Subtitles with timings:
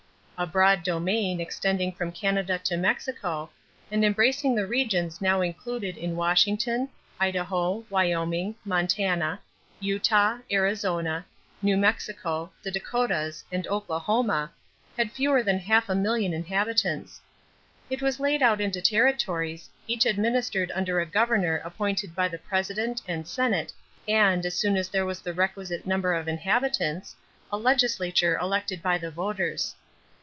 [0.43, 3.51] A broad domain, extending from Canada to Mexico,
[3.91, 6.89] and embracing the regions now included in Washington,
[7.19, 9.39] Idaho, Wyoming, Montana,
[9.79, 11.23] Utah, Arizona,
[11.61, 14.49] New Mexico, the Dakotas, and Oklahoma,
[14.97, 17.21] had fewer than half a million inhabitants.
[17.91, 23.03] It was laid out into territories, each administered under a governor appointed by the President
[23.07, 23.71] and Senate
[24.07, 27.15] and, as soon as there was the requisite number of inhabitants,
[27.53, 29.75] a legislature elected by the voters.